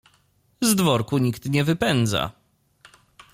"Z 0.61 0.75
dworku 0.75 1.17
nikt 1.17 1.49
nie 1.49 1.63
wypędza." 1.63 2.31